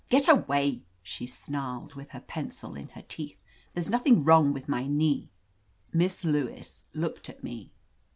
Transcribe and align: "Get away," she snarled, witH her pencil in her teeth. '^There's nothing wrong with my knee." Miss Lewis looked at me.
"Get 0.09 0.27
away," 0.27 0.81
she 1.03 1.27
snarled, 1.27 1.93
witH 1.93 2.09
her 2.09 2.21
pencil 2.21 2.73
in 2.73 2.87
her 2.97 3.03
teeth. 3.03 3.37
'^There's 3.75 3.87
nothing 3.91 4.23
wrong 4.23 4.51
with 4.51 4.67
my 4.67 4.87
knee." 4.87 5.29
Miss 5.93 6.25
Lewis 6.25 6.81
looked 6.95 7.29
at 7.29 7.43
me. 7.43 7.71